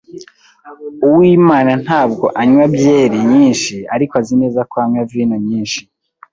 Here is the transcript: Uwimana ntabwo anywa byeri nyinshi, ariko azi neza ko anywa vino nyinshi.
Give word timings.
Uwimana 1.07 1.71
ntabwo 1.85 2.25
anywa 2.41 2.65
byeri 2.75 3.17
nyinshi, 3.31 3.75
ariko 3.95 4.13
azi 4.21 4.33
neza 4.41 4.59
ko 4.69 4.75
anywa 4.83 5.03
vino 5.11 5.35
nyinshi. 5.47 5.81